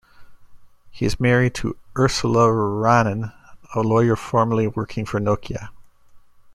He 0.89 1.05
is 1.05 1.19
married 1.19 1.53
to 1.53 1.77
Ursula 1.95 2.51
Ranin, 2.51 3.31
a 3.75 3.81
lawyer 3.81 4.15
formerly 4.15 4.65
working 4.65 5.05
for 5.05 5.19
Nokia. 5.19 5.69